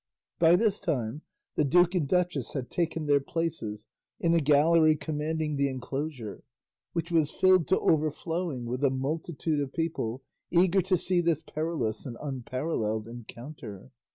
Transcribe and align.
By 0.39 0.55
this 0.55 0.79
time 0.79 1.21
the 1.55 1.63
duke 1.63 1.93
and 1.93 2.07
duchess 2.07 2.53
had 2.53 2.71
taken 2.71 3.05
their 3.05 3.19
places 3.19 3.87
in 4.19 4.33
a 4.33 4.39
gallery 4.39 4.95
commanding 4.95 5.57
the 5.57 5.69
enclosure, 5.69 6.41
which 6.93 7.11
was 7.11 7.29
filled 7.29 7.67
to 7.67 7.79
overflowing 7.79 8.65
with 8.65 8.83
a 8.83 8.89
multitude 8.89 9.59
of 9.59 9.73
people 9.73 10.23
eager 10.49 10.81
to 10.81 10.97
see 10.97 11.21
this 11.21 11.43
perilous 11.43 12.07
and 12.07 12.17
unparalleled 12.19 13.07
encounter. 13.07 13.91